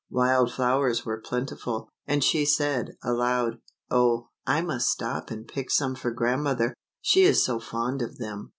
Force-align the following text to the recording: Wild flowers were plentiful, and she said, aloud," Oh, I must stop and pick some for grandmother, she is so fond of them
Wild 0.09 0.51
flowers 0.51 1.05
were 1.05 1.21
plentiful, 1.21 1.87
and 2.07 2.23
she 2.23 2.43
said, 2.43 2.95
aloud," 3.03 3.59
Oh, 3.91 4.29
I 4.47 4.61
must 4.63 4.87
stop 4.87 5.29
and 5.29 5.47
pick 5.47 5.69
some 5.69 5.93
for 5.93 6.09
grandmother, 6.09 6.73
she 7.01 7.21
is 7.21 7.45
so 7.45 7.59
fond 7.59 8.01
of 8.01 8.17
them 8.17 8.49